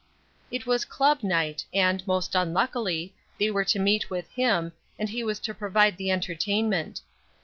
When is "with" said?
4.09-4.27